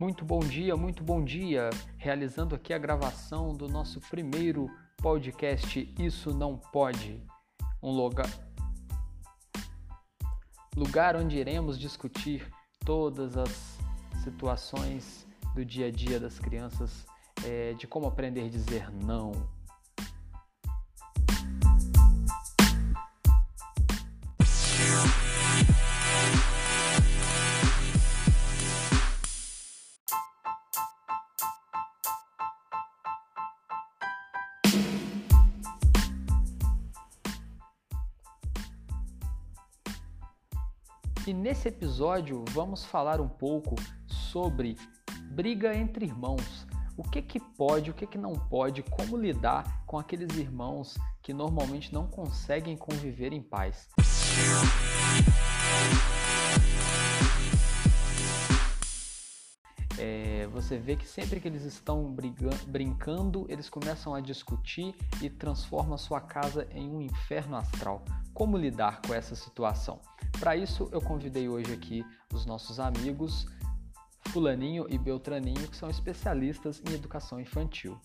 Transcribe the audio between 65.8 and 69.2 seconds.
a sua casa em um inferno astral. Como lidar com